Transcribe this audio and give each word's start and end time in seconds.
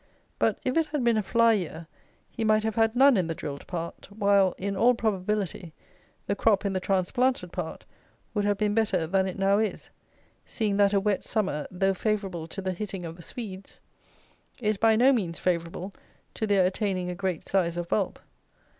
But, 0.39 0.57
if 0.65 0.75
it 0.77 0.87
had 0.87 1.03
been 1.03 1.15
a 1.19 1.21
fly 1.21 1.53
year, 1.53 1.85
he 2.31 2.43
might 2.43 2.63
have 2.63 2.73
had 2.73 2.95
none 2.95 3.17
in 3.17 3.27
the 3.27 3.35
drilled 3.35 3.67
part, 3.67 4.09
while, 4.11 4.55
in 4.57 4.75
all 4.75 4.95
probability, 4.95 5.73
the 6.25 6.33
crop 6.35 6.65
in 6.65 6.73
the 6.73 6.79
transplanted 6.79 7.51
part 7.51 7.85
would 8.33 8.43
have 8.43 8.57
been 8.57 8.73
better 8.73 9.05
than 9.05 9.27
it 9.27 9.37
now 9.37 9.59
is, 9.59 9.91
seeing 10.43 10.77
that 10.77 10.93
a 10.93 10.99
wet 10.99 11.23
summer, 11.23 11.67
though 11.69 11.93
favourable 11.93 12.47
to 12.47 12.63
the 12.63 12.71
hitting 12.73 13.05
of 13.05 13.15
the 13.15 13.21
Swedes, 13.21 13.79
is 14.59 14.75
by 14.77 14.95
no 14.95 15.13
means 15.13 15.37
favourable 15.37 15.93
to 16.33 16.47
their 16.47 16.65
attaining 16.65 17.07
a 17.11 17.13
great 17.13 17.47
size 17.47 17.77
of 17.77 17.87
bulb. 17.87 18.19